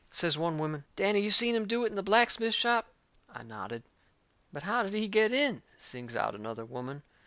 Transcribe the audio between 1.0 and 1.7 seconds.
you seen him